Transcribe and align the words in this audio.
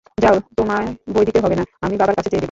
যাও 0.17 0.35
তোমায় 0.57 0.87
বই 1.13 1.23
দিতে 1.25 1.39
হবে 1.39 1.55
না, 1.55 1.63
আমি 1.81 1.95
বাবার 1.97 2.15
কাছে 2.15 2.29
চেয়ে 2.29 2.31
দেবো। 2.31 2.39